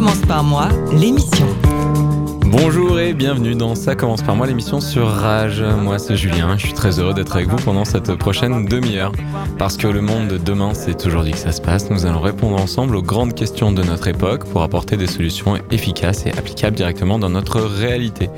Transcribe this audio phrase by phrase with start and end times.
[0.00, 1.49] commence par moi, l'émission.
[2.50, 5.62] Bonjour et bienvenue dans Ça commence par moi l'émission sur Rage.
[5.62, 9.12] Moi c'est Julien, je suis très heureux d'être avec vous pendant cette prochaine demi-heure.
[9.56, 12.60] Parce que le monde de demain c'est aujourd'hui que ça se passe, nous allons répondre
[12.60, 17.20] ensemble aux grandes questions de notre époque pour apporter des solutions efficaces et applicables directement
[17.20, 18.28] dans notre réalité.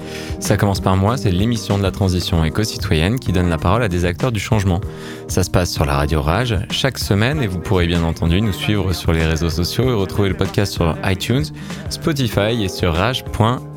[0.41, 3.89] Ça commence par moi, c'est l'émission de la transition éco-citoyenne qui donne la parole à
[3.89, 4.83] des acteurs du changement.
[5.27, 8.53] Ça se passe sur la radio Rage chaque semaine et vous pourrez bien entendu nous
[8.53, 11.47] suivre sur les réseaux sociaux et retrouver le podcast sur iTunes,
[11.89, 13.72] Spotify et sur rage.fr.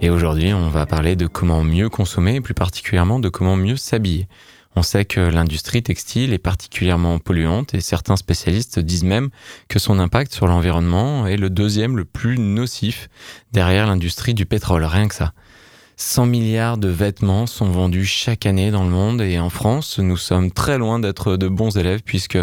[0.00, 3.76] Et aujourd'hui, on va parler de comment mieux consommer et plus particulièrement de comment mieux
[3.76, 4.28] s'habiller.
[4.76, 9.30] On sait que l'industrie textile est particulièrement polluante et certains spécialistes disent même
[9.68, 13.08] que son impact sur l'environnement est le deuxième le plus nocif
[13.52, 15.32] derrière l'industrie du pétrole, rien que ça.
[15.96, 20.16] 100 milliards de vêtements sont vendus chaque année dans le monde et en France, nous
[20.16, 22.38] sommes très loin d'être de bons élèves puisque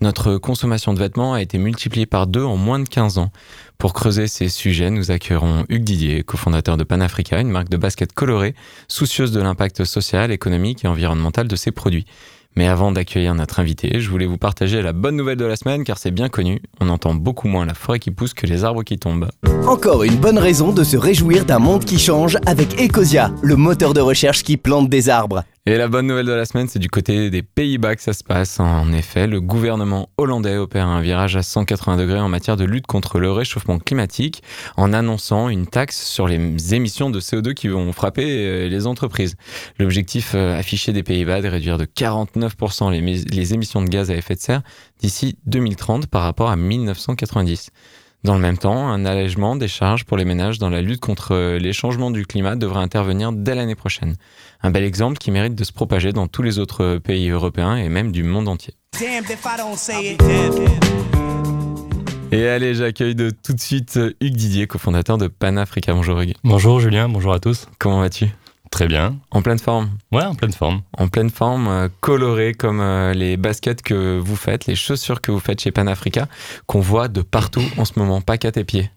[0.00, 3.30] notre consommation de vêtements a été multipliée par deux en moins de 15 ans.
[3.78, 8.12] Pour creuser ces sujets, nous accueillerons Hugues Didier, cofondateur de Panafrica, une marque de basket
[8.12, 8.56] colorée,
[8.88, 12.06] soucieuse de l'impact social, économique et environnemental de ses produits.
[12.56, 15.84] Mais avant d'accueillir notre invité, je voulais vous partager la bonne nouvelle de la semaine
[15.84, 18.82] car c'est bien connu, on entend beaucoup moins la forêt qui pousse que les arbres
[18.82, 19.28] qui tombent.
[19.66, 23.92] Encore une bonne raison de se réjouir d'un monde qui change avec Ecosia, le moteur
[23.92, 25.44] de recherche qui plante des arbres.
[25.68, 28.22] Et la bonne nouvelle de la semaine, c'est du côté des Pays-Bas que ça se
[28.22, 28.60] passe.
[28.60, 32.86] En effet, le gouvernement hollandais opère un virage à 180 degrés en matière de lutte
[32.86, 34.44] contre le réchauffement climatique
[34.76, 39.34] en annonçant une taxe sur les émissions de CO2 qui vont frapper les entreprises.
[39.80, 44.14] L'objectif affiché des Pays-Bas est de réduire de 49% les, les émissions de gaz à
[44.14, 44.62] effet de serre
[45.00, 47.72] d'ici 2030 par rapport à 1990.
[48.26, 51.58] Dans le même temps, un allègement des charges pour les ménages dans la lutte contre
[51.58, 54.16] les changements du climat devrait intervenir dès l'année prochaine.
[54.64, 57.88] Un bel exemple qui mérite de se propager dans tous les autres pays européens et
[57.88, 58.74] même du monde entier.
[62.32, 65.94] Et allez, j'accueille de tout de suite Hugues Didier, cofondateur de Panafrica.
[65.94, 66.34] Bonjour Hugues.
[66.42, 67.68] Bonjour Julien, bonjour à tous.
[67.78, 68.26] Comment vas-tu?
[68.76, 69.16] Très bien.
[69.30, 70.82] En pleine forme Ouais, en pleine forme.
[70.98, 75.32] En pleine forme, euh, colorée comme euh, les baskets que vous faites, les chaussures que
[75.32, 76.28] vous faites chez Panafrica,
[76.66, 78.90] qu'on voit de partout en ce moment, pas qu'à tes pieds.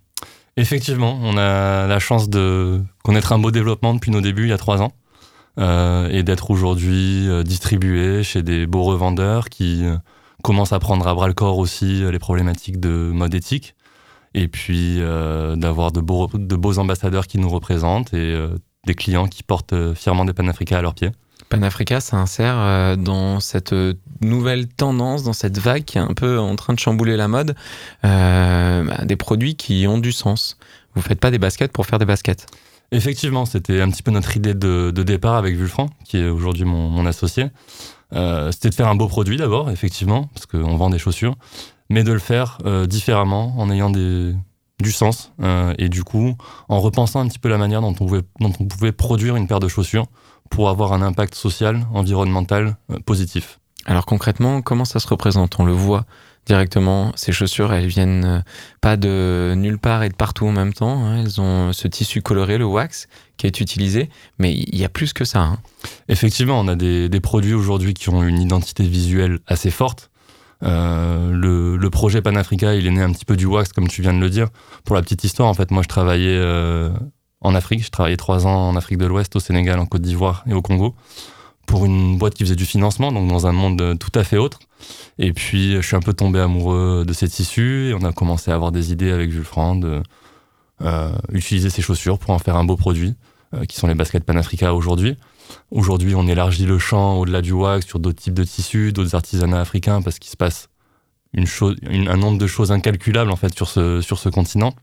[0.57, 4.51] Effectivement, on a la chance de connaître un beau développement depuis nos débuts il y
[4.51, 4.91] a trois ans
[5.59, 9.85] euh, et d'être aujourd'hui distribué chez des beaux revendeurs qui
[10.43, 13.75] commencent à prendre à bras le corps aussi les problématiques de mode éthique
[14.33, 18.57] et puis euh, d'avoir de beaux, de beaux ambassadeurs qui nous représentent et euh,
[18.89, 21.11] des clients qui portent fièrement des Panafrica à leurs pieds.
[21.49, 23.73] Panafrica s'insère dans cette
[24.21, 27.55] nouvelle tendance, dans cette vague qui est un peu en train de chambouler la mode,
[28.05, 30.57] euh, bah, des produits qui ont du sens.
[30.95, 32.47] Vous faites pas des baskets pour faire des baskets.
[32.91, 36.65] Effectivement, c'était un petit peu notre idée de, de départ avec Vulfran, qui est aujourd'hui
[36.65, 37.45] mon, mon, associé.
[38.13, 41.35] Euh, c'était de faire un beau produit d'abord, effectivement, parce qu'on vend des chaussures,
[41.91, 44.33] mais de le faire euh, différemment, en ayant des,
[44.81, 46.35] du sens, euh, et du coup,
[46.69, 49.47] en repensant un petit peu la manière dont on pouvait, dont on pouvait produire une
[49.47, 50.07] paire de chaussures
[50.49, 53.59] pour avoir un impact social, environnemental euh, positif.
[53.85, 55.59] Alors concrètement, comment ça se représente?
[55.59, 56.05] On le voit
[56.45, 58.39] directement, ces chaussures, elles viennent euh,
[58.81, 61.03] pas de nulle part et de partout en même temps.
[61.03, 61.21] Hein.
[61.21, 63.07] Elles ont ce tissu coloré, le wax,
[63.37, 65.41] qui est utilisé, mais il y a plus que ça.
[65.41, 65.59] Hein.
[66.07, 70.08] Effectivement, on a des, des produits aujourd'hui qui ont une identité visuelle assez forte.
[70.63, 74.01] Euh, le, le, projet Panafrica, il est né un petit peu du wax, comme tu
[74.01, 74.47] viens de le dire.
[74.83, 76.91] Pour la petite histoire, en fait, moi, je travaillais euh,
[77.41, 77.83] en Afrique.
[77.83, 80.61] Je travaillais trois ans en Afrique de l'Ouest, au Sénégal, en Côte d'Ivoire et au
[80.61, 80.95] Congo
[81.65, 84.57] pour une boîte qui faisait du financement, donc dans un monde tout à fait autre.
[85.19, 88.49] Et puis, je suis un peu tombé amoureux de ces tissus et on a commencé
[88.49, 90.01] à avoir des idées avec Jules Franc de
[90.81, 93.15] euh, utiliser ces chaussures pour en faire un beau produit,
[93.53, 95.17] euh, qui sont les baskets Panafrica aujourd'hui.
[95.71, 99.61] Aujourd'hui, on élargit le champ au-delà du wax sur d'autres types de tissus, d'autres artisanats
[99.61, 100.69] africains, parce qu'il se passe
[101.33, 104.73] une chose, un nombre de choses incalculables en fait sur ce, sur ce continent.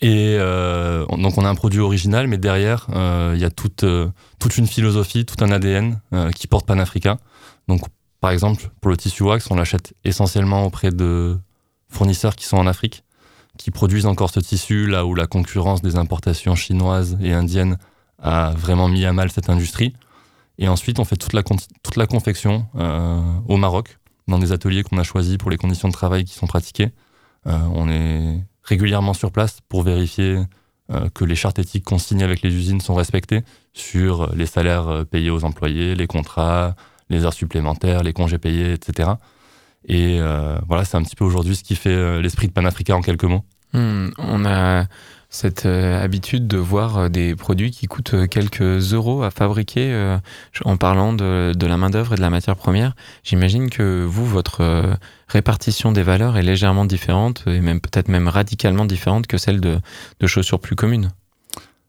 [0.00, 3.84] Et euh, donc on a un produit original, mais derrière il euh, y a toute
[3.84, 4.08] euh,
[4.40, 6.00] toute une philosophie, tout un ADN
[6.34, 7.18] qui porte Panafrica.
[7.68, 7.82] Donc
[8.20, 11.38] par exemple pour le tissu wax, on l'achète essentiellement auprès de
[11.88, 13.04] fournisseurs qui sont en Afrique,
[13.56, 17.78] qui produisent encore ce tissu là où la concurrence des importations chinoises et indiennes
[18.24, 19.94] a vraiment mis à mal cette industrie.
[20.58, 22.66] Et ensuite, on fait toute la, toute la confection
[23.48, 23.98] au Maroc,
[24.28, 26.90] dans des ateliers qu'on a choisis pour les conditions de travail qui sont pratiquées.
[27.44, 30.38] on est régulièrement sur place pour vérifier
[31.14, 33.42] que les chartes éthiques qu'on signe avec les usines sont respectées
[33.72, 36.76] sur les salaires payés aux employés, les contrats,
[37.10, 39.10] les heures supplémentaires, les congés payés, etc.
[39.86, 42.96] Et euh, voilà, c'est un petit peu aujourd'hui ce qui fait euh, l'esprit de Panafrica
[42.96, 43.44] en quelques mots.
[43.72, 44.86] Hmm, on a
[45.34, 50.16] cette euh, habitude de voir des produits qui coûtent quelques euros à fabriquer
[50.64, 52.94] en parlant de, la main-d'œuvre et de la matière première.
[53.24, 54.96] J'imagine que vous, votre
[55.28, 59.80] répartition des valeurs est légèrement différente et même peut-être même radicalement différente que celle de,
[60.26, 61.10] chaussures plus communes.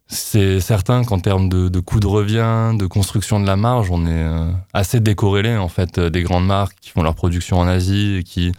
[0.07, 4.05] C'est certain qu'en termes de, de coût de revient, de construction de la marge, on
[4.05, 7.67] est euh, assez décorrélé en fait euh, des grandes marques qui font leur production en
[7.67, 8.51] Asie et qui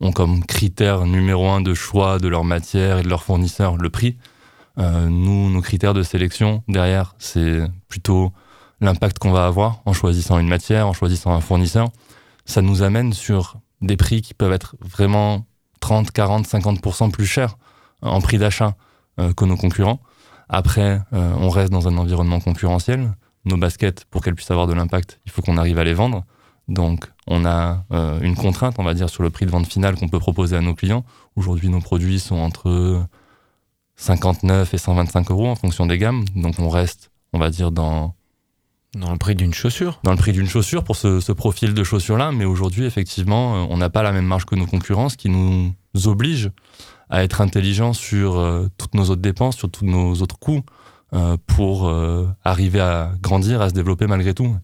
[0.00, 3.90] ont comme critère numéro un de choix de leur matière et de leurs fournisseurs le
[3.90, 4.16] prix.
[4.78, 8.32] Euh, nous, nos critères de sélection derrière, c'est plutôt
[8.80, 11.88] l'impact qu'on va avoir en choisissant une matière, en choisissant un fournisseur.
[12.44, 15.46] Ça nous amène sur des prix qui peuvent être vraiment
[15.80, 17.56] 30, 40, 50% plus chers
[18.02, 18.74] en prix d'achat
[19.36, 20.00] que nos concurrents.
[20.48, 23.12] Après, euh, on reste dans un environnement concurrentiel.
[23.44, 26.24] Nos baskets, pour qu'elles puissent avoir de l'impact, il faut qu'on arrive à les vendre.
[26.68, 29.96] Donc, on a euh, une contrainte, on va dire, sur le prix de vente final
[29.96, 31.04] qu'on peut proposer à nos clients.
[31.36, 33.06] Aujourd'hui, nos produits sont entre
[33.96, 36.24] 59 et 125 euros en fonction des gammes.
[36.34, 38.14] Donc, on reste, on va dire, dans
[38.96, 41.82] dans le prix d'une chaussure Dans le prix d'une chaussure pour ce, ce profil de
[41.82, 42.30] chaussure-là.
[42.30, 45.28] Mais aujourd'hui, effectivement, euh, on n'a pas la même marge que nos concurrents, ce qui
[45.28, 45.74] nous
[46.04, 46.52] oblige
[47.10, 50.62] à être intelligent sur euh, toutes nos autres dépenses, sur tous nos autres coûts,
[51.12, 54.56] euh, pour euh, arriver à grandir, à se développer malgré tout.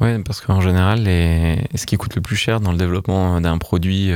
[0.00, 1.58] Oui, parce qu'en général, les...
[1.74, 4.12] ce qui coûte le plus cher dans le développement d'un produit,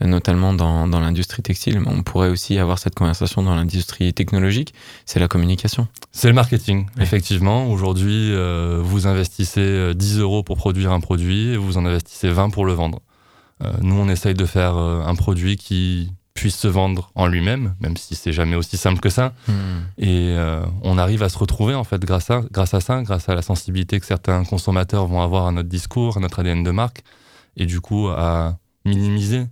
[0.00, 4.72] notamment dans, dans l'industrie textile, on pourrait aussi avoir cette conversation dans l'industrie technologique,
[5.04, 5.88] c'est la communication.
[6.10, 7.66] C'est le marketing, effectivement.
[7.66, 8.34] Aujourd'hui,
[8.80, 12.72] vous investissez 10 euros pour produire un produit et vous en investissez 20 pour le
[12.72, 13.00] vendre.
[13.82, 18.14] nous, on essaye de faire un produit qui puisse se vendre en lui-même, même si
[18.14, 19.34] c'est jamais aussi simple que ça.
[19.46, 19.52] Hmm.
[19.98, 23.28] Et euh, on arrive à se retrouver en fait grâce à, grâce à ça, grâce
[23.28, 26.70] à la sensibilité que certains consommateurs vont avoir à notre discours, à notre ADN de
[26.70, 27.02] marque,
[27.58, 28.56] et du coup à
[28.86, 29.48] minimiser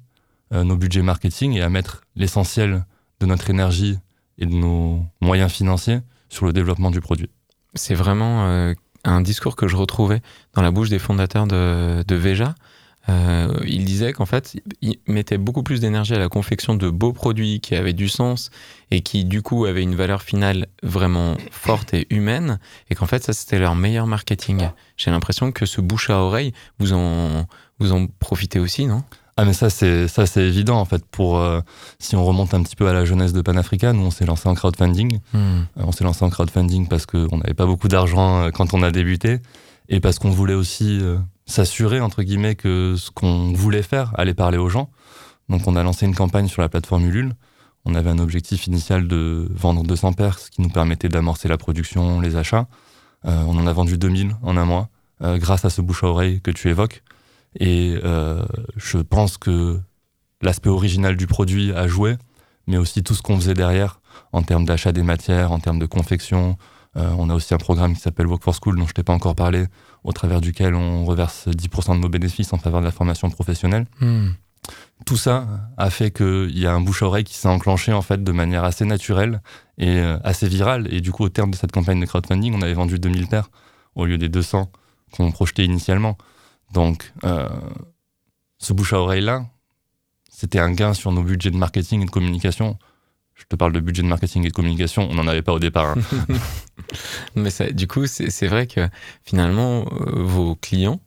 [0.54, 2.86] euh, nos budgets marketing et à mettre l'essentiel
[3.20, 3.98] de notre énergie
[4.38, 6.00] et de nos moyens financiers
[6.30, 7.28] sur le développement du produit.
[7.74, 8.72] C'est vraiment euh,
[9.04, 10.22] un discours que je retrouvais
[10.54, 12.54] dans la bouche des fondateurs de, de Veja.
[13.08, 17.12] Euh, il disait qu'en fait, il mettait beaucoup plus d'énergie à la confection de beaux
[17.12, 18.50] produits qui avaient du sens
[18.90, 22.58] et qui, du coup, avaient une valeur finale vraiment forte et humaine,
[22.90, 24.68] et qu'en fait, ça, c'était leur meilleur marketing.
[24.96, 27.46] J'ai l'impression que ce bouche à oreille, vous en,
[27.78, 29.02] vous en profitez aussi, non?
[29.40, 31.60] Ah mais ça c'est ça c'est évident en fait pour euh,
[32.00, 34.48] si on remonte un petit peu à la jeunesse de Panafrica nous on s'est lancé
[34.48, 35.36] en crowdfunding hmm.
[35.38, 38.90] euh, on s'est lancé en crowdfunding parce qu'on n'avait pas beaucoup d'argent quand on a
[38.90, 39.38] débuté
[39.88, 41.00] et parce qu'on voulait aussi
[41.48, 44.90] s'assurer, entre guillemets, que ce qu'on voulait faire allait parler aux gens.
[45.48, 47.32] Donc on a lancé une campagne sur la plateforme Ulule.
[47.84, 51.56] On avait un objectif initial de vendre 200 paires, ce qui nous permettait d'amorcer la
[51.56, 52.68] production, les achats.
[53.24, 54.90] Euh, on en a vendu 2000 en un mois,
[55.22, 57.02] euh, grâce à ce bouche à oreille que tu évoques.
[57.58, 58.44] Et euh,
[58.76, 59.80] je pense que
[60.42, 62.16] l'aspect original du produit a joué,
[62.66, 64.00] mais aussi tout ce qu'on faisait derrière,
[64.32, 66.58] en termes d'achat des matières, en termes de confection.
[66.94, 69.34] on a aussi un programme qui s'appelle Work for School, dont je t'ai pas encore
[69.34, 69.66] parlé,
[70.08, 73.86] au travers duquel on reverse 10% de nos bénéfices en faveur de la formation professionnelle.
[74.00, 74.30] Hmm.
[75.04, 78.32] Tout ça a fait qu'il y a un bouche-oreille qui s'est enclenché en fait de
[78.32, 79.42] manière assez naturelle
[79.76, 80.88] et euh, assez virale.
[80.90, 83.50] Et du coup, au terme de cette campagne de crowdfunding, on avait vendu 2000 paires
[83.96, 84.72] au lieu des 200
[85.12, 86.16] qu'on projetait initialement.
[86.72, 87.46] Donc, euh,
[88.56, 89.44] ce bouche-à-oreille-là,
[90.30, 92.78] c'était un gain sur nos budgets de marketing et de communication
[93.38, 95.58] je te parle de budget de marketing et de communication, on n'en avait pas au
[95.58, 95.96] départ.
[95.96, 96.34] Hein.
[97.36, 98.88] Mais ça, du coup, c'est vrai que
[99.24, 101.00] finalement, euh, vos clients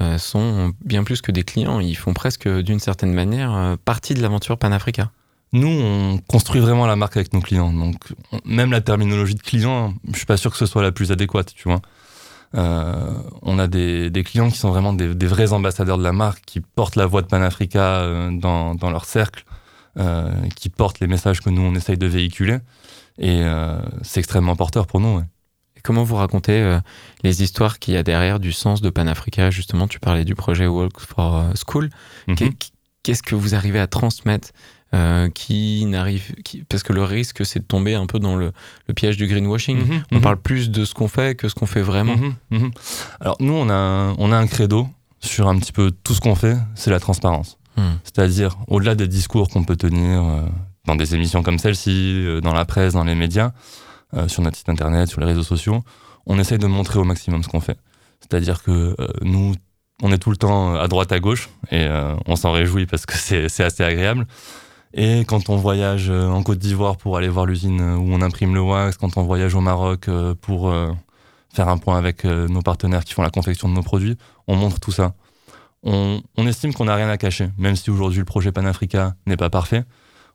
[0.00, 1.80] euh, sont bien plus que des clients.
[1.80, 5.10] Ils font presque, d'une certaine manière, euh, partie de l'aventure Panafrica.
[5.52, 7.72] Nous, on construit vraiment la marque avec nos clients.
[7.72, 7.96] Donc,
[8.44, 11.52] même la terminologie de client, je suis pas sûr que ce soit la plus adéquate,
[11.54, 11.80] tu vois.
[12.54, 16.42] on a des, des, clients qui sont vraiment des, des, vrais ambassadeurs de la marque,
[16.44, 19.44] qui portent la voix de Panafrica dans, dans leur cercle.
[19.96, 22.58] Euh, qui portent les messages que nous, on essaye de véhiculer.
[23.16, 25.20] Et euh, c'est extrêmement porteur pour nous.
[25.20, 26.80] Et comment vous racontez euh,
[27.22, 29.50] les histoires qu'il y a derrière du sens de Panafrica?
[29.50, 31.90] Justement, tu parlais du projet Walk for School.
[32.26, 32.50] Mhm.
[33.04, 34.50] Qu'est-ce que vous arrivez à transmettre
[35.34, 36.36] qui n'arrive
[36.68, 38.52] parce que le risque c'est de tomber un peu dans le,
[38.94, 39.76] piège du greenwashing.
[39.76, 40.22] Mhm, on mhm.
[40.22, 42.14] parle plus de ce qu'on fait que ce qu'on fait vraiment.
[43.18, 44.86] Alors nous on a on a un credo
[45.18, 47.58] sur un petit peu tout ce qu'on fait, c'est la transparence.
[47.76, 47.94] Hmm.
[48.04, 50.42] C'est-à-dire, au-delà des discours qu'on peut tenir euh,
[50.86, 53.52] dans des émissions comme celle-ci, euh, dans la presse, dans les médias,
[54.14, 55.82] euh, sur notre site internet, sur les réseaux sociaux,
[56.26, 57.78] on essaye de montrer au maximum ce qu'on fait.
[58.20, 59.54] C'est-à-dire que nous,
[60.02, 61.86] on est tout le temps à droite, à gauche, et
[62.24, 63.14] on s'en réjouit parce que
[63.48, 64.26] c'est assez agréable.
[64.94, 68.62] Et quand on voyage en Côte d'Ivoire pour aller voir l'usine où on imprime le
[68.62, 70.08] wax, quand on voyage au Maroc
[70.40, 70.74] pour
[71.52, 74.16] faire un point avec nos partenaires qui font la confection de nos produits,
[74.46, 75.12] on montre tout ça.
[75.84, 79.36] On, on estime qu'on n'a rien à cacher, même si aujourd'hui le projet Panafrica n'est
[79.36, 79.84] pas parfait.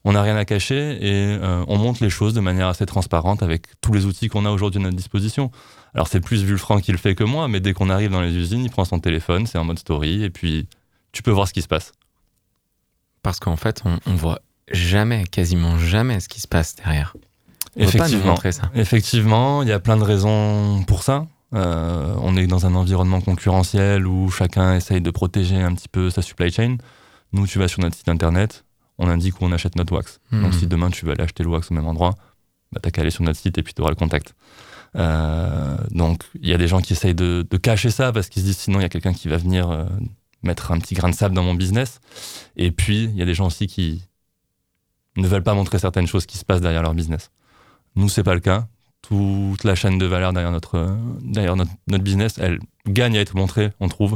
[0.05, 3.43] On n'a rien à cacher et euh, on montre les choses de manière assez transparente
[3.43, 5.51] avec tous les outils qu'on a aujourd'hui à notre disposition.
[5.93, 8.33] Alors c'est plus Vulfran qui le fait que moi, mais dès qu'on arrive dans les
[8.33, 10.67] usines, il prend son téléphone, c'est en mode story, et puis
[11.11, 11.91] tu peux voir ce qui se passe.
[13.23, 14.39] Parce qu'en fait, on, on voit
[14.71, 17.13] jamais, quasiment jamais ce qui se passe derrière.
[17.75, 18.25] On peut pas nous Effectivement.
[18.27, 18.71] montrer ça.
[18.75, 21.27] Effectivement, il y a plein de raisons pour ça.
[21.53, 26.09] Euh, on est dans un environnement concurrentiel où chacun essaye de protéger un petit peu
[26.09, 26.77] sa supply chain.
[27.33, 28.65] Nous, tu vas sur notre site internet,
[28.97, 30.19] on indique où on achète notre wax.
[30.31, 30.43] Mhm.
[30.43, 32.15] Donc si demain tu veux aller acheter le wax au même endroit,
[32.71, 34.35] bah, t'as qu'à aller sur notre site et puis tu auras le contact.
[34.95, 38.41] Euh, donc il y a des gens qui essayent de, de cacher ça parce qu'ils
[38.41, 39.85] se disent sinon il y a quelqu'un qui va venir euh,
[40.41, 41.99] mettre un petit grain de sable dans mon business.
[42.55, 44.03] Et puis il y a des gens aussi qui
[45.17, 47.31] ne veulent pas montrer certaines choses qui se passent derrière leur business.
[47.95, 48.67] Nous, c'est pas le cas.
[49.01, 53.35] Toute la chaîne de valeur derrière notre, derrière notre, notre business, elle gagne à être
[53.35, 54.15] montrée, on trouve.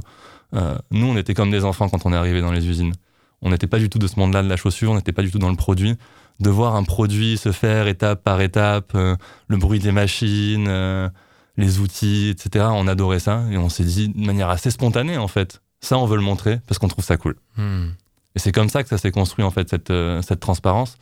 [0.54, 2.94] Euh, nous, on était comme des enfants quand on est arrivé dans les usines.
[3.42, 5.32] On n'était pas du tout de ce monde-là de la chaussure, on n'était pas du
[5.32, 5.96] tout dans le produit.
[6.40, 9.16] De voir un produit se faire étape par étape, euh,
[9.48, 11.10] le bruit des machines, euh,
[11.58, 12.66] les outils, etc.
[12.72, 15.62] On adorait ça et on s'est dit de manière assez spontanée en fait.
[15.82, 17.36] Ça, on veut le montrer parce qu'on trouve ça cool.
[17.58, 17.90] Hmm.
[18.36, 20.96] Et c'est comme ça que ça s'est construit en fait cette, cette transparence.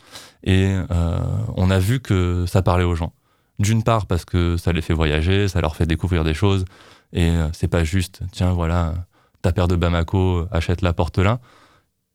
[0.44, 0.76] Et
[1.56, 3.14] on a vu que ça parlait aux gens.
[3.60, 6.66] D'une part parce que ça les fait voyager, ça leur fait découvrir des choses.
[7.14, 8.94] Et euh, c'est pas juste, tiens voilà,
[9.42, 11.40] ta paire de Bamako, achète la porte là.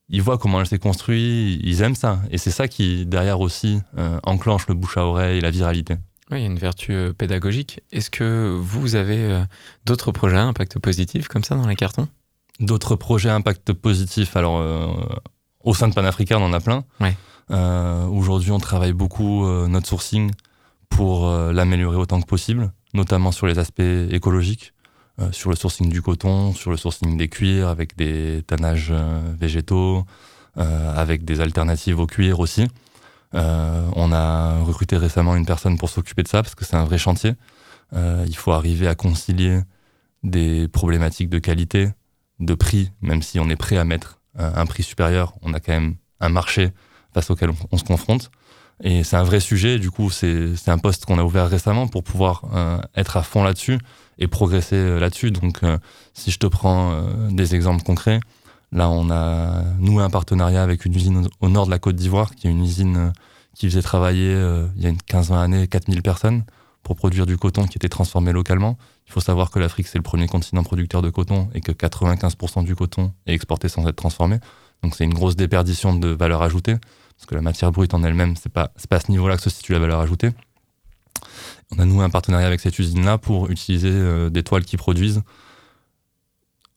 [0.08, 2.20] Ils voient comment elle s'est construite, ils aiment ça.
[2.30, 5.96] Et c'est ça qui derrière aussi euh, enclenche le bouche à oreille et la viralité.
[6.30, 7.80] Oui, il y a une vertu euh, pédagogique.
[7.92, 9.44] Est-ce que vous avez euh,
[9.84, 12.08] d'autres projets à impact positif comme ça dans les cartons?
[12.58, 14.88] D'autres projets à impact positif, alors euh,
[15.62, 16.84] au sein de Panafrica, on en a plein.
[17.00, 17.16] Ouais.
[17.50, 20.32] Euh, Aujourd'hui, on travaille beaucoup euh, notre sourcing
[20.88, 24.72] pour euh, l'améliorer autant que possible, notamment sur les aspects écologiques,
[25.20, 29.20] euh, sur le sourcing du coton, sur le sourcing des cuirs avec des tannages euh,
[29.38, 30.04] végétaux,
[30.58, 32.66] avec des alternatives au cuir aussi.
[33.34, 36.96] On a recruté récemment une personne pour s'occuper de ça parce que c'est un vrai
[36.96, 37.34] chantier.
[37.92, 39.60] Il faut arriver à concilier
[40.22, 41.90] des problématiques de qualité,
[42.40, 45.72] de prix, même si on est prêt à mettre un prix supérieur, on a quand
[45.72, 46.70] même un marché
[47.12, 48.30] face auquel on, on se confronte.
[48.82, 52.04] Et c'est un vrai sujet, du coup, c'est un poste qu'on a ouvert récemment pour
[52.04, 53.78] pouvoir euh, être à fond là-dessus
[54.18, 55.30] et progresser euh, là-dessus.
[55.30, 55.78] Donc, euh,
[56.12, 58.20] si je te prends des exemples concrets,
[58.72, 62.34] là, on a noué un partenariat avec une usine au nord de la Côte d'Ivoire,
[62.34, 63.12] qui est une usine
[63.54, 64.32] qui faisait travailler,
[64.76, 66.44] il y a une 15-20 années, 4000 personnes
[66.82, 68.76] pour produire du coton qui était transformé localement.
[69.08, 72.64] Il faut savoir que l'Afrique, c'est le premier continent producteur de coton et que 95%
[72.64, 74.38] du coton est exporté sans être transformé.
[74.82, 76.76] Donc c'est une grosse déperdition de valeur ajoutée,
[77.16, 79.50] parce que la matière brute en elle-même, c'est pas, pas à ce niveau-là que se
[79.50, 80.30] situe la valeur ajoutée.
[81.72, 85.22] On a noué un partenariat avec cette usine-là pour utiliser euh, des toiles qui produisent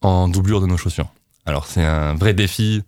[0.02, 1.10] en doublure de nos chaussures.
[1.46, 2.84] Alors c'est un vrai défi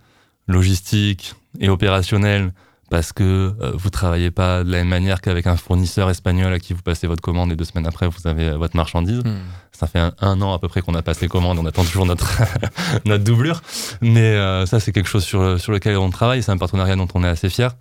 [0.47, 2.53] logistique et opérationnel
[2.91, 3.23] parce que
[3.61, 6.81] euh, vous travaillez pas de la même manière qu'avec un fournisseur espagnol à qui vous
[6.81, 9.21] passez votre commande et deux semaines après vous avez euh, votre marchandise.
[9.23, 9.37] Hmm.
[9.71, 12.05] Ça fait un, un an à peu près qu'on a passé commande, on attend toujours
[12.05, 12.41] notre,
[13.05, 13.61] notre doublure.
[14.01, 16.43] Mais euh, ça, c'est quelque chose sur, sur lequel on travaille.
[16.43, 17.71] C'est un partenariat dont on est assez fier.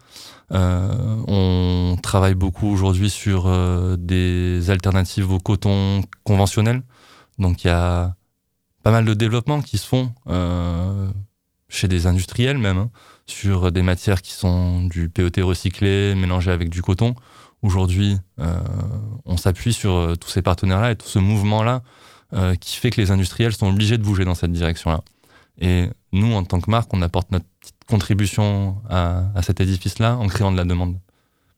[0.52, 3.50] Euh, on travaille beaucoup aujourd'hui sur
[3.98, 6.82] des alternatives au coton conventionnel.
[7.40, 8.14] Donc il y a
[8.84, 10.12] pas mal de développements qui se font
[11.68, 12.90] chez des industriels même, hein,
[13.30, 17.14] sur des matières qui sont du PET recyclé mélangé avec du coton.
[17.62, 18.58] Aujourd'hui, euh,
[19.26, 21.82] on s'appuie sur euh, tous ces partenaires-là et tout ce mouvement-là
[22.32, 25.02] euh, qui fait que les industriels sont obligés de bouger dans cette direction-là.
[25.60, 30.16] Et nous, en tant que marque, on apporte notre petite contribution à, à cet édifice-là
[30.16, 30.96] en créant de la demande.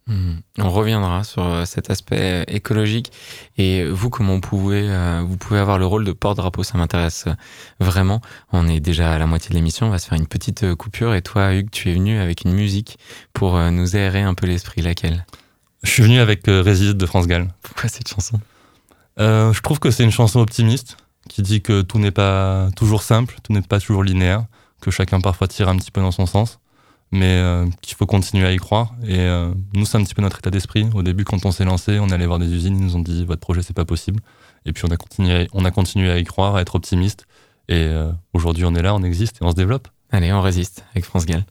[0.09, 3.13] On reviendra sur euh, cet aspect euh, écologique.
[3.57, 6.65] Et vous comment vous pouvez euh, vous pouvez avoir le rôle de porte-drapeau?
[6.65, 7.27] Ça m'intéresse
[7.81, 8.21] vraiment.
[8.53, 9.87] On est déjà à la moitié de l'émission.
[9.87, 11.15] On va se faire une petite coupure.
[11.15, 12.99] Et toi Hugues tu es venu avec une musique
[13.33, 14.83] pour nous aérer un peu l'esprit.
[14.83, 15.25] Laquelle?
[15.83, 17.49] Je suis venu avec Résiste de France Gall.
[17.63, 18.41] pourquoi cette chanson?
[19.19, 20.97] Euh, je trouve que c'est une chanson optimiste
[21.29, 24.45] qui dit que tout n'est pas toujours simple, tout n'est pas toujours linéaire,
[24.81, 26.59] que chacun parfois tire un petit peu dans son sens,
[27.13, 28.95] mais euh, qu'il faut continuer à y croire.
[29.07, 30.89] Et euh, nous, c'est un petit peu notre état d'esprit.
[30.95, 33.25] Au début, quand on s'est lancé, on allait voir des usines, ils nous ont dit
[33.25, 34.21] votre projet, c'est pas possible.
[34.65, 37.27] Et puis on a continué, on a continué à y croire, à être optimiste.
[37.69, 39.89] Et euh, aujourd'hui, on est là, on existe et on se développe.
[40.11, 41.45] allez on résiste avec France Gall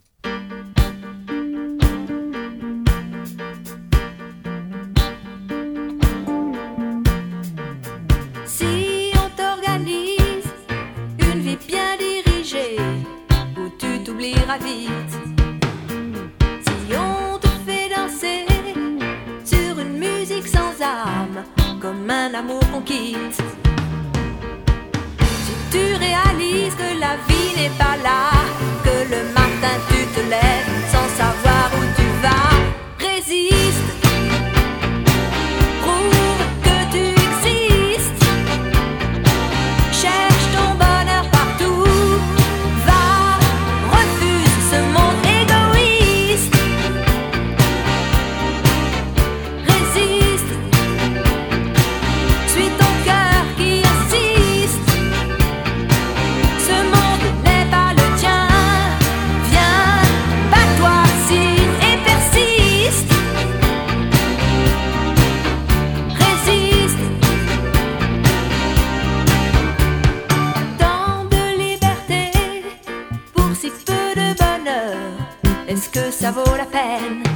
[76.34, 77.31] Est-ce que ça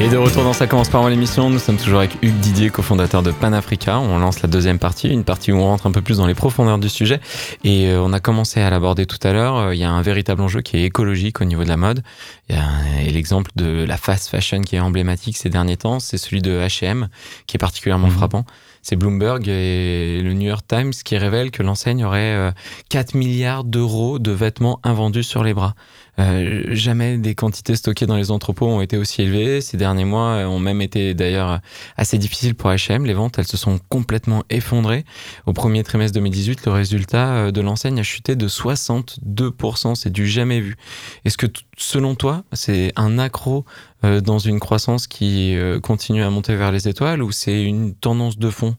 [0.00, 2.70] Et de retour dans Ça commence par moi l'émission, nous sommes toujours avec Hugues Didier,
[2.70, 3.98] cofondateur de Panafrica.
[3.98, 6.36] On lance la deuxième partie, une partie où on rentre un peu plus dans les
[6.36, 7.20] profondeurs du sujet.
[7.64, 9.56] Et euh, on a commencé à l'aborder tout à l'heure.
[9.56, 12.04] Euh, Il y a un véritable enjeu qui est écologique au niveau de la mode.
[12.48, 16.16] Il y a l'exemple de la fast fashion qui est emblématique ces derniers temps, c'est
[16.18, 17.08] celui de H&M,
[17.48, 18.14] qui est particulièrement Mhm.
[18.14, 18.44] frappant.
[18.82, 22.52] C'est Bloomberg et le New York Times qui révèlent que l'enseigne aurait euh,
[22.88, 25.74] 4 milliards d'euros de vêtements invendus sur les bras.
[26.18, 29.60] Euh, jamais des quantités stockées dans les entrepôts ont été aussi élevées.
[29.60, 31.60] Ces derniers mois euh, ont même été d'ailleurs
[31.96, 33.04] assez difficiles pour H&M.
[33.04, 35.04] Les ventes, elles se sont complètement effondrées.
[35.46, 39.94] Au premier trimestre 2018, le résultat euh, de l'enseigne a chuté de 62%.
[39.94, 40.76] C'est du jamais vu.
[41.24, 43.64] Est-ce que selon toi, c'est un accro
[44.02, 48.48] dans une croissance qui continue à monter vers les étoiles ou c'est une tendance de
[48.48, 48.76] fond?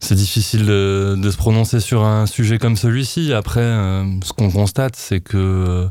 [0.00, 3.32] C'est difficile de, se prononcer sur un sujet comme celui-ci.
[3.32, 5.88] Après, euh, ce qu'on constate, c'est que euh,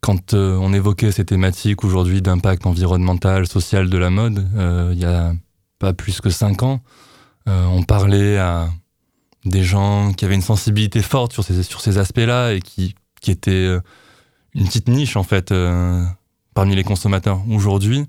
[0.00, 4.46] quand euh, on évoquait ces thématiques aujourd'hui d'impact environnemental, social de la mode,
[4.92, 5.34] il y a
[5.78, 6.80] pas plus que cinq ans,
[7.46, 8.68] on parlait à
[9.44, 13.76] des gens qui avaient une sensibilité forte sur ces, aspects-là et qui, qui étaient
[14.54, 15.54] une petite niche en fait
[16.54, 17.40] parmi les consommateurs.
[17.48, 18.06] Aujourd'hui,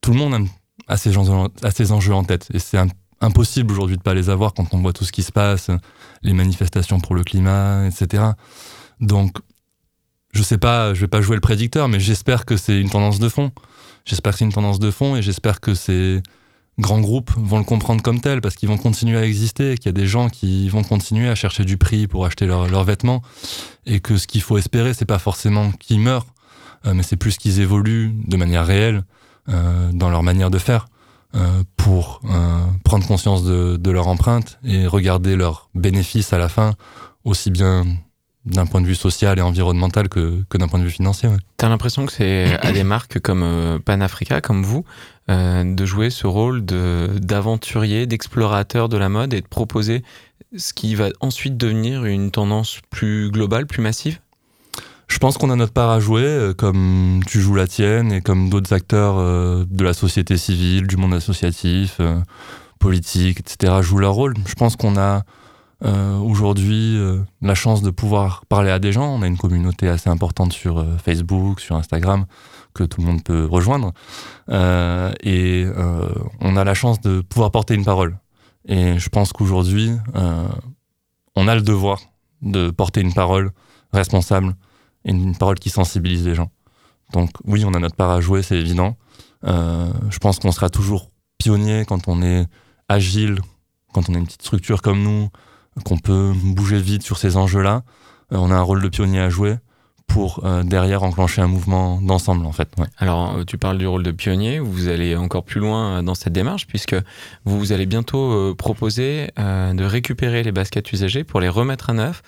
[0.00, 0.48] tout le monde
[0.86, 1.12] a ces,
[1.62, 2.78] a ces enjeux en tête et c'est
[3.20, 5.70] impossible aujourd'hui de pas les avoir quand on voit tout ce qui se passe,
[6.22, 8.24] les manifestations pour le climat, etc.
[9.00, 9.38] Donc,
[10.32, 13.18] je sais pas, je vais pas jouer le prédicteur, mais j'espère que c'est une tendance
[13.18, 13.50] de fond.
[14.04, 16.22] J'espère que c'est une tendance de fond et j'espère que ces
[16.78, 19.88] grands groupes vont le comprendre comme tel parce qu'ils vont continuer à exister, qu'il y
[19.88, 23.22] a des gens qui vont continuer à chercher du prix pour acheter leurs vêtements
[23.84, 26.26] et que ce qu'il faut espérer, c'est pas forcément qu'ils meurent,
[26.86, 29.02] euh, mais c'est plus qu'ils évoluent de manière réelle
[29.48, 30.86] euh, dans leur manière de faire
[31.76, 32.20] pour
[32.84, 36.74] prendre conscience de, de leur empreinte et regarder leurs bénéfices à la fin
[37.24, 37.84] aussi bien
[38.44, 41.28] d'un point de vue social et environnemental que, que d'un point de vue financier.
[41.28, 41.36] Ouais.
[41.56, 44.84] T'as l'impression que c'est à des marques comme euh, Panafrica, comme vous,
[45.30, 50.02] euh, de jouer ce rôle d'aventurier, d'explorateur de la mode et de proposer
[50.56, 54.18] ce qui va ensuite devenir une tendance plus globale, plus massive?
[55.08, 58.20] Je pense qu'on a notre part à jouer, euh, comme tu joues la tienne et
[58.20, 62.20] comme d'autres acteurs euh, de la société civile, du monde associatif, euh,
[62.78, 63.78] politique, etc.
[63.80, 64.34] jouent leur rôle.
[64.46, 65.24] Je pense qu'on a
[66.20, 66.98] aujourd'hui
[67.40, 69.14] la chance de pouvoir parler à des gens.
[69.14, 72.26] On a une communauté assez importante sur Facebook, sur Instagram,
[72.74, 73.92] que tout le monde peut rejoindre.
[74.48, 75.66] et
[76.40, 78.18] on a la chance de pouvoir porter une parole.
[78.66, 79.92] Et je pense qu'aujourd'hui,
[81.36, 82.00] on a le devoir
[82.42, 83.52] de porter une parole
[83.92, 84.56] responsable
[85.16, 86.50] une parole qui sensibilise les gens.
[87.12, 88.96] Donc oui, on a notre part à jouer, c'est évident.
[89.44, 92.46] je pense qu'on sera toujours pionnier quand on est
[92.88, 93.40] agile,
[93.92, 95.28] quand on a une petite structure comme nous,
[95.84, 97.82] qu'on peut bouger vite sur ces enjeux-là.
[98.32, 99.56] Euh, on a un rôle de pionnier à jouer
[100.08, 102.68] pour euh, derrière enclencher un mouvement d'ensemble en fait.
[102.98, 106.32] Alors euh, tu parles du rôle de pionnier, vous allez encore plus loin dans cette
[106.32, 106.96] démarche puisque
[107.44, 112.22] vous allez bientôt proposer de récupérer les baskets usagées pour les remettre à neuf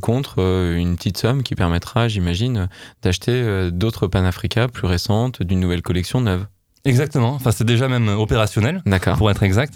[0.00, 0.40] contre
[0.76, 2.68] une petite somme qui permettra, j'imagine,
[3.02, 6.46] d'acheter d'autres Panafrica plus récentes d'une nouvelle collection neuve.
[6.84, 8.82] Exactement, enfin c'est déjà même opérationnel
[9.18, 9.74] pour être exact.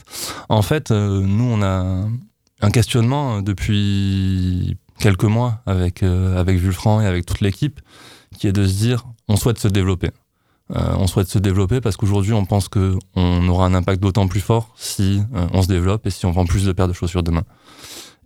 [0.48, 2.06] En fait, nous on a
[2.62, 7.80] un questionnement euh, depuis quelques mois avec, euh, avec Vulfran et avec toute l'équipe,
[8.38, 10.10] qui est de se dire, on souhaite se développer.
[10.76, 14.40] Euh, on souhaite se développer parce qu'aujourd'hui, on pense qu'on aura un impact d'autant plus
[14.40, 15.20] fort si
[15.52, 17.42] on se développe et si on vend plus de paires de chaussures demain.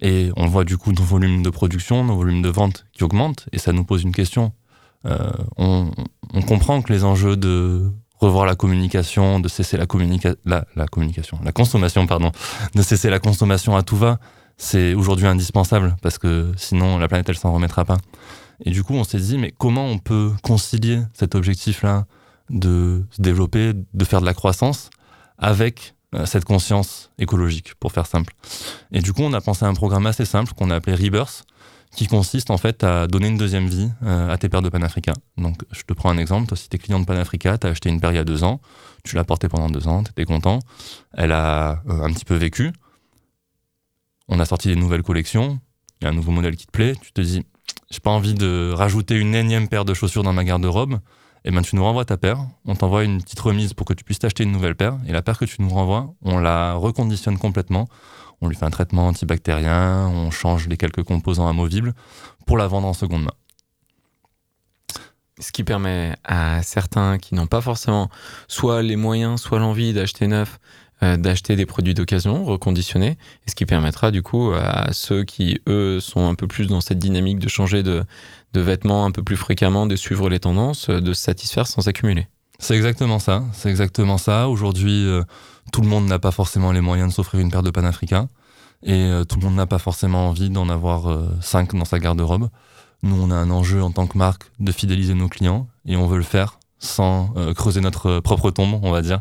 [0.02, 3.46] Et on voit du coup nos volumes de production, nos volumes de vente qui augmentent,
[3.52, 4.52] et ça nous pose une question.
[5.56, 5.90] on,
[6.34, 11.38] on, comprend que les enjeux de revoir la communication, de cesser la, communication, la, communication,
[11.44, 12.32] la consommation, pardon,
[12.74, 14.18] de cesser la consommation à tout va,
[14.56, 17.98] c'est aujourd'hui indispensable parce que sinon la planète elle s'en remettra pas.
[18.64, 22.06] Et du coup, on s'est dit mais comment on peut concilier cet objectif-là
[22.50, 24.90] de se développer, de faire de la croissance
[25.38, 28.34] avec euh, cette conscience écologique, pour faire simple.
[28.92, 31.44] Et du coup, on a pensé à un programme assez simple qu'on a appelé Rebirth,
[31.94, 35.12] qui consiste en fait à donner une deuxième vie euh, à tes paires de Panafrica.
[35.36, 38.00] Donc je te prends un exemple, toi si t'es client de Panafrica, t'as acheté une
[38.00, 38.60] paire il y a deux ans,
[39.04, 40.58] tu l'as portée pendant deux ans, t'étais content,
[41.14, 42.72] elle a euh, un petit peu vécu,
[44.28, 45.60] on a sorti des nouvelles collections,
[46.00, 47.44] il y a un nouveau modèle qui te plaît, tu te dis
[47.90, 51.50] j'ai pas envie de rajouter une énième paire de chaussures dans ma garde-robe, et eh
[51.50, 54.18] ben tu nous renvoies ta paire, on t'envoie une petite remise pour que tu puisses
[54.18, 57.86] t'acheter une nouvelle paire, et la paire que tu nous renvoies, on la reconditionne complètement,
[58.40, 61.94] on lui fait un traitement antibactérien, on change les quelques composants amovibles
[62.46, 63.34] pour la vendre en seconde main.
[65.40, 68.08] Ce qui permet à certains qui n'ont pas forcément
[68.46, 70.58] soit les moyens, soit l'envie d'acheter neuf,
[71.18, 76.00] d'acheter des produits d'occasion reconditionnés, et ce qui permettra du coup à ceux qui, eux,
[76.00, 78.04] sont un peu plus dans cette dynamique de changer de,
[78.52, 82.28] de vêtements un peu plus fréquemment, de suivre les tendances, de se satisfaire sans accumuler.
[82.58, 83.42] C'est exactement ça.
[83.52, 84.48] C'est exactement ça.
[84.48, 85.22] Aujourd'hui, euh,
[85.72, 88.28] tout le monde n'a pas forcément les moyens de s'offrir une paire de panafricains
[88.82, 91.98] et euh, tout le monde n'a pas forcément envie d'en avoir euh, cinq dans sa
[91.98, 92.48] garde-robe.
[93.02, 96.06] Nous, on a un enjeu en tant que marque de fidéliser nos clients et on
[96.06, 99.20] veut le faire sans creuser notre propre tombe, on va dire.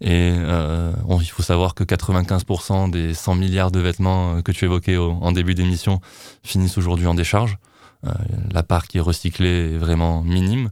[0.00, 5.32] Et il faut savoir que 95% des 100 milliards de vêtements que tu évoquais en
[5.32, 6.00] début d'émission
[6.42, 7.58] finissent aujourd'hui en décharge.
[8.50, 10.70] la part qui est recyclée est vraiment minime.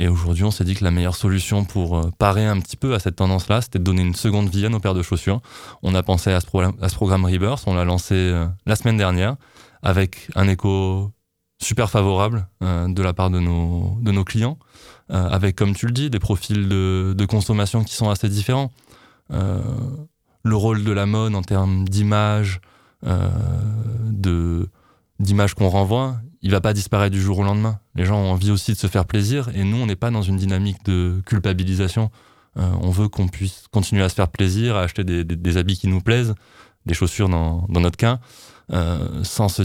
[0.00, 2.94] Et aujourd'hui, on s'est dit que la meilleure solution pour euh, parer un petit peu
[2.94, 5.40] à cette tendance-là, c'était de donner une seconde vie à nos paires de chaussures.
[5.82, 9.34] On a pensé à ce, programme Rebirth, on l'a lancé euh, la semaine dernière
[9.82, 11.10] avec un écho
[11.60, 14.58] super favorable euh, de la part de nos clients,
[15.10, 18.70] avec, comme tu le dis, des profils de, consommation qui sont assez différents.
[19.30, 22.60] le rôle de la mode en termes d'image,
[23.02, 24.68] de
[25.18, 27.80] d'image qu'on renvoie, il va pas disparaître du jour au lendemain.
[27.94, 30.22] Les gens ont envie aussi de se faire plaisir et nous, on n'est pas dans
[30.22, 32.10] une dynamique de culpabilisation.
[32.56, 35.88] Euh, on veut qu'on puisse continuer à se faire plaisir, à acheter des, habits qui
[35.88, 36.34] nous plaisent,
[36.86, 38.20] des chaussures dans, notre cas,
[38.72, 39.62] euh, sans, se,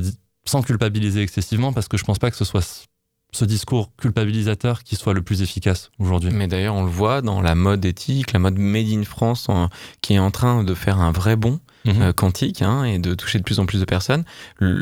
[0.66, 2.88] culpabiliser excessivement, parce que je pense pas que ce soit
[3.34, 6.32] ce- discours culpabilisateur qui soit le plus efficace aujourd'hui.
[6.34, 9.70] Mais d'ailleurs, on le voit dans la mode éthique, la mode made in France, en-
[10.02, 12.02] qui est en train de faire un vrai bond Mhm.
[12.02, 14.24] euh, quantique hein, et de toucher de plus en plus de personnes.
[14.60, 14.74] Le,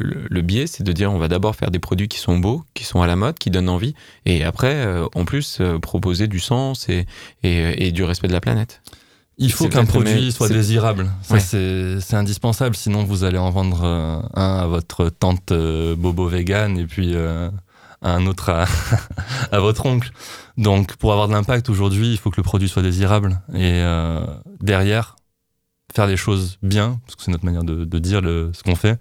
[0.00, 2.62] le, le biais, c'est de dire on va d'abord faire des produits qui sont beaux,
[2.74, 3.94] qui sont à la mode, qui donnent envie,
[4.26, 7.06] et après, euh, en plus, euh, proposer du sens et,
[7.42, 8.80] et, et du respect de la planète.
[9.42, 11.10] Il faut qu'un produit soit désirable.
[11.30, 11.40] Ouais.
[11.40, 12.76] c'est c'est indispensable.
[12.76, 17.12] Sinon, vous allez en vendre euh, un à votre tante euh, bobo vegan et puis
[17.14, 17.48] euh,
[18.02, 18.66] un autre à,
[19.52, 20.10] à votre oncle.
[20.56, 23.40] Donc, pour avoir de l'impact aujourd'hui, il faut que le produit soit désirable.
[23.54, 24.24] Et euh,
[24.60, 25.16] derrière,
[25.94, 28.76] faire les choses bien, parce que c'est notre manière de, de dire le, ce qu'on
[28.76, 28.98] fait,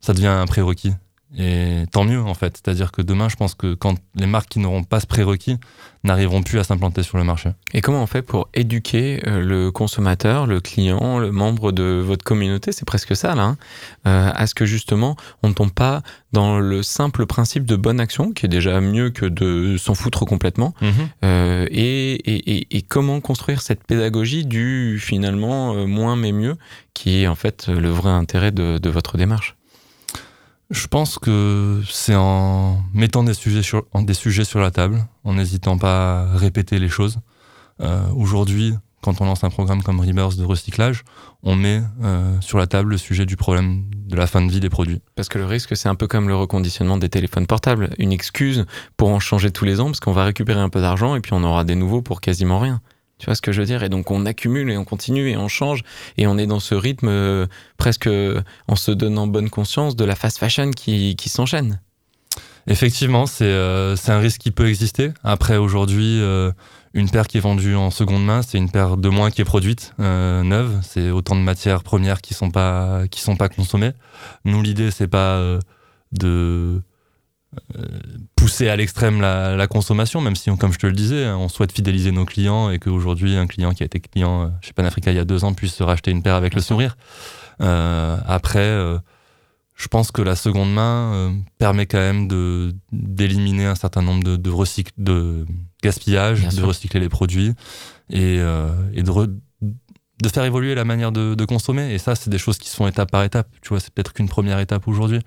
[0.00, 0.92] ça devient un prérequis.
[1.36, 2.56] Et tant mieux, en fait.
[2.56, 5.58] C'est-à-dire que demain, je pense que quand les marques qui n'auront pas ce prérequis
[6.04, 7.50] n'arriveront plus à s'implanter sur le marché.
[7.74, 12.24] Et comment on fait pour éduquer euh, le consommateur, le client, le membre de votre
[12.24, 13.56] communauté, c'est presque ça là, hein,
[14.06, 18.00] euh, à ce que justement on ne tombe pas dans le simple principe de bonne
[18.00, 20.72] action, qui est déjà mieux que de s'en foutre complètement,
[21.24, 26.56] euh, et, et, et, et comment construire cette pédagogie du finalement euh, moins mais mieux,
[26.94, 29.57] qui est en fait le vrai intérêt de, de votre démarche?
[30.70, 35.34] Je pense que c'est en mettant des sujets, sur, des sujets sur la table, en
[35.34, 37.20] n'hésitant pas à répéter les choses.
[37.80, 41.04] Euh, Aujourd'hui, quand on lance un programme comme Rebirth de recyclage,
[41.42, 44.60] on met euh, sur la table le sujet du problème de la fin de vie
[44.60, 45.00] des produits.
[45.14, 47.94] Parce que le risque, c'est un peu comme le reconditionnement des téléphones portables.
[47.98, 48.66] Une excuse
[48.98, 51.32] pour en changer tous les ans, parce qu'on va récupérer un peu d'argent et puis
[51.32, 52.82] on aura des nouveaux pour quasiment rien.
[53.18, 53.82] Tu vois ce que je veux dire?
[53.82, 55.82] Et donc on accumule et on continue et on change
[56.16, 60.04] et on est dans ce rythme euh, presque euh, en se donnant bonne conscience de
[60.04, 61.80] la fast fashion qui, qui s'enchaîne.
[62.68, 65.10] Effectivement, c'est euh, un risque qui peut exister.
[65.24, 66.52] Après, aujourd'hui, euh,
[66.92, 69.46] une paire qui est vendue en seconde main, c'est une paire de moins qui est
[69.46, 70.78] produite neuve.
[70.82, 73.92] C'est autant de matières premières qui sont pas qui sont pas consommées.
[74.44, 75.58] Nous, l'idée, c'est pas
[76.12, 76.82] de
[78.36, 81.36] pousser à l'extrême la, la consommation, même si, on- comme je te le disais, hein,
[81.38, 84.72] on souhaite fidéliser nos clients et qu'aujourd'hui, un client qui a été client euh, chez
[84.72, 86.96] Panafrica il y a deux ans puisse se racheter une paire avec le sourire.
[87.60, 88.98] Euh, après, euh,
[89.74, 94.24] je pense que la seconde main euh, permet quand même de d'éliminer un certain nombre
[94.24, 95.46] de, de, recyc- de
[95.82, 96.66] gaspillage, Bien de sûr.
[96.66, 97.52] recycler les produits
[98.10, 99.34] et, et de, re-
[100.22, 101.92] de faire évoluer la manière de, de consommer.
[101.94, 103.48] Et ça, c'est des choses qui se font étape par étape.
[103.62, 105.20] Tu vois, c'est peut-être qu'une première étape aujourd'hui.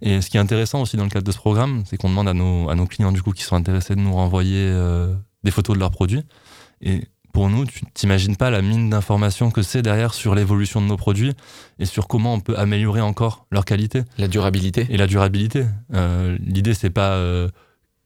[0.00, 2.28] Et ce qui est intéressant aussi dans le cadre de ce programme, c'est qu'on demande
[2.28, 5.12] à nos, à nos clients du coup qui sont intéressés de nous renvoyer euh,
[5.44, 6.22] des photos de leurs produits.
[6.80, 10.86] Et pour nous, tu t'imagines pas la mine d'informations que c'est derrière sur l'évolution de
[10.86, 11.34] nos produits
[11.78, 14.86] et sur comment on peut améliorer encore leur qualité La durabilité.
[14.90, 15.64] et la durabilité.
[15.94, 17.48] Euh, L'idée, c'est pas euh,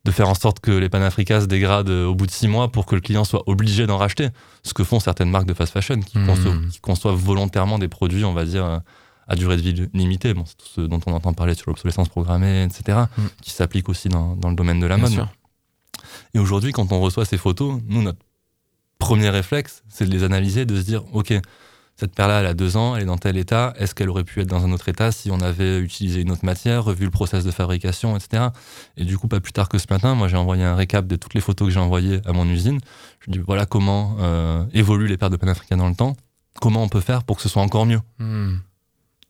[0.04, 2.86] de faire en sorte que les panafricas se dégradent au bout de six mois pour
[2.86, 4.28] que le client soit obligé d'en racheter.
[4.64, 6.26] Ce que font certaines marques de fast fashion qui, Mhm.
[6.26, 8.78] conçoivent, qui conçoivent volontairement des produits, on va dire, euh,
[9.28, 10.34] à durée de vie limitée.
[10.34, 13.28] Bon, c'est tout ce dont on entend parler sur l'obsolescence programmée, etc., Mhm.
[13.40, 15.12] qui s'applique aussi dans, dans le domaine de la Bien mode.
[15.12, 15.28] sûr.
[16.34, 18.18] Et aujourd'hui, quand on reçoit ces photos, nous, notre
[18.98, 21.32] premier réflexe, c'est de les analyser, de se dire, OK,
[21.96, 24.40] cette paire-là, elle a deux ans, elle est dans tel état, est-ce qu'elle aurait pu
[24.40, 27.44] être dans un autre état si on avait utilisé une autre matière, revu le process
[27.44, 28.48] de fabrication, etc.
[28.96, 31.16] Et du coup, pas plus tard que ce matin, moi, j'ai envoyé un récap de
[31.16, 32.80] toutes les photos que j'ai envoyées à mon usine.
[33.20, 36.16] Je dis, voilà comment euh, évoluent les paires de Panafrica dans le temps,
[36.60, 38.00] comment on peut faire pour que ce soit encore mieux?
[38.18, 38.56] Hmm.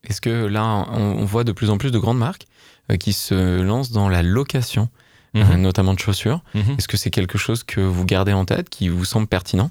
[0.04, 2.46] Est-ce que là, on, on voit de plus en plus de grandes marques
[2.90, 4.88] euh, qui se lancent dans la location,
[5.36, 5.60] euh, Mhm.
[5.62, 6.42] notamment de chaussures?
[6.54, 6.76] Mhm.
[6.78, 9.70] Est-ce que c'est quelque chose que vous gardez en tête, qui vous semble pertinent?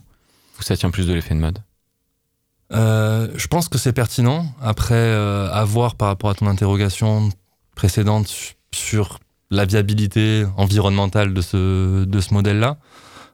[0.59, 1.59] Ou ça tient plus de l'effet de mode?
[2.73, 4.45] Euh, je pense que c'est pertinent.
[4.61, 7.29] Après, euh, à voir par rapport à ton interrogation
[7.75, 12.77] précédente su- sur la viabilité environnementale de ce, de ce modèle-là.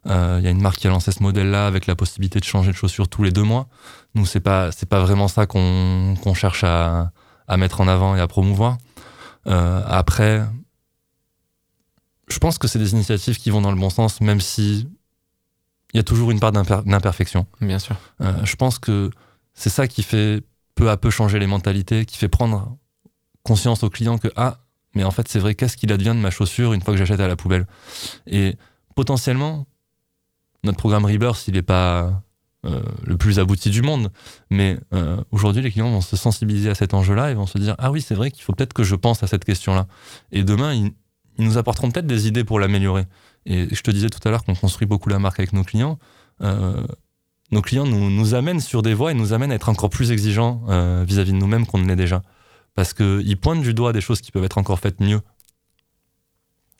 [0.07, 2.45] Euh, Il y a une marque qui a lancé ce modèle-là avec la possibilité de
[2.45, 3.67] changer de chaussures tous les deux mois.
[4.15, 7.11] Nous, c'est pas c'est pas vraiment ça qu'on qu'on cherche à,
[7.47, 8.77] à mettre en avant et à promouvoir.
[9.47, 10.43] Euh, après,
[12.27, 14.87] je pense que c'est des initiatives qui vont dans le bon sens, même si
[15.93, 17.45] il y a toujours une part d'imper- d'imperfection.
[17.61, 17.95] Bien sûr.
[18.43, 19.11] Je pense que
[19.57, 20.43] c'est ça qui fait
[20.75, 22.77] peu à peu changer les mentalités, qui fait prendre
[23.43, 24.59] conscience au client que ah,
[24.93, 27.19] mais en fait c'est vrai, qu'est-ce qu'il advient de ma chaussure une fois que j'achète
[27.19, 27.65] à la poubelle?
[28.27, 28.55] Et
[28.95, 29.65] potentiellement,
[30.63, 32.23] notre programme Rebirth, il n'est pas
[32.65, 34.11] euh, le plus abouti du monde,
[34.51, 37.75] mais euh, aujourd'hui les clients vont se sensibiliser à cet enjeu-là et vont se dire
[37.79, 39.87] ah oui c'est vrai qu'il faut peut-être que je pense à cette question-là.
[40.31, 40.91] Et demain ils,
[41.39, 43.05] nous apporteront peut-être des idées pour l'améliorer.
[43.45, 45.99] Et je te disais tout à l'heure qu'on construit beaucoup la marque avec nos clients.
[46.41, 46.83] Euh,
[47.51, 50.61] nos clients nous, amènent sur des voies et nous amènent à être encore plus exigeants
[50.69, 52.21] euh, vis-à-vis de nous-mêmes qu'on ne l'est déjà.
[52.75, 55.21] Parce qu'ils pointent du doigt des choses qui peuvent être encore faites mieux.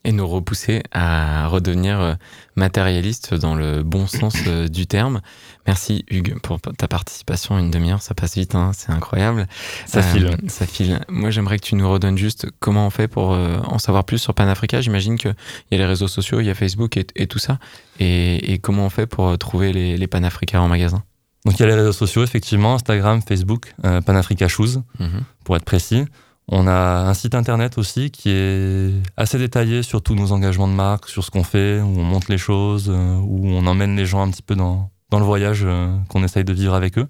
[0.08, 2.14] Et nous repousser à redevenir euh,
[2.56, 5.22] matérialiste dans le bon sens euh, du terme.
[5.68, 7.60] Merci Hugues pour ta participation.
[7.60, 9.48] Une demi-heure, ça passe vite, hein, c'est incroyable.
[9.86, 10.38] Ça file.
[10.48, 11.02] Ça file.
[11.10, 14.18] Moi, j'aimerais que tu nous redonnes juste comment on fait pour euh, en savoir plus
[14.18, 14.80] sur Panafrica.
[14.80, 15.36] J'imagine qu'il
[15.72, 17.60] y a les réseaux sociaux, il y a Facebook et, et tout ça.
[18.00, 21.04] Et, et, comment on fait pour euh, trouver les, les Panafrica en magasin?
[21.46, 25.22] Donc il y a les réseaux sociaux, effectivement, Instagram, Facebook, euh, Panafrica Shoes, Mhm.
[25.44, 26.06] pour être précis.
[26.50, 30.74] On a un site internet aussi qui est assez détaillé sur tous nos engagements de
[30.74, 34.06] marque, sur ce qu'on fait, où on monte les choses, euh, où on emmène les
[34.06, 37.10] gens un petit peu dans, le voyage euh, qu'on essaye de vivre avec eux.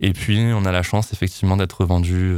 [0.00, 2.36] Et puis on a la chance effectivement d'être vendu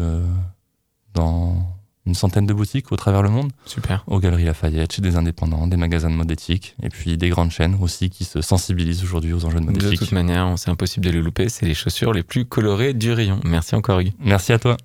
[1.13, 1.76] dans
[2.07, 4.05] une centaine de boutiques au travers le monde, Super.
[4.07, 7.51] aux Galeries Lafayette, chez des indépendants, des magasins de mode éthique, et puis des grandes
[7.51, 9.99] chaînes aussi qui se sensibilisent aujourd'hui aux enjeux de mode De éthique.
[10.01, 11.49] toute manière, c'est impossible de les louper.
[11.49, 13.41] C'est les chaussures les plus colorées du rayon.
[13.45, 14.13] Merci encore Hugues.
[14.21, 14.77] Merci à toi.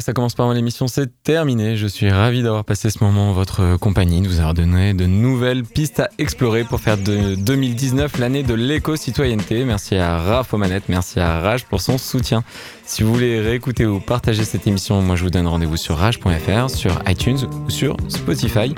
[0.00, 1.76] Ça commence par l'émission, c'est terminé.
[1.76, 5.06] Je suis ravi d'avoir passé ce moment en votre compagnie, de vous avoir donné de
[5.06, 9.64] nouvelles pistes à explorer pour faire de 2019 l'année de l'éco-citoyenneté.
[9.64, 12.42] Merci à Raph aux manettes, merci à Rage pour son soutien.
[12.84, 16.70] Si vous voulez réécouter ou partager cette émission, moi je vous donne rendez-vous sur rage.fr,
[16.70, 18.74] sur iTunes ou sur Spotify.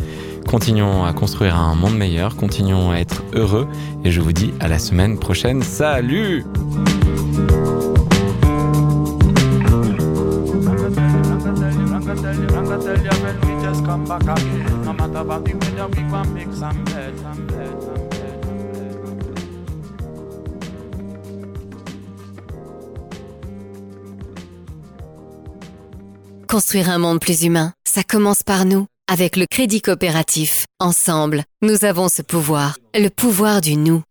[0.48, 3.68] Continuons à construire un monde meilleur, continuons à être heureux
[4.04, 5.62] et je vous dis à la semaine prochaine.
[5.62, 6.44] Salut
[26.58, 28.86] Construire un monde plus humain, ça commence par nous.
[29.06, 34.02] Avec le crédit coopératif, ensemble, nous avons ce pouvoir, le pouvoir du nous.